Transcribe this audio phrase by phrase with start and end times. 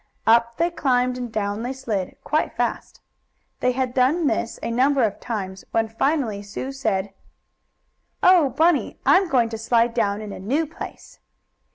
[0.25, 3.01] Up they climbed, and down they slid, quite fast.
[3.59, 7.13] They had done this a number of times, when finally Sue said:
[8.23, 11.19] "Oh, Bunny, I'm going to slide down in a new place!"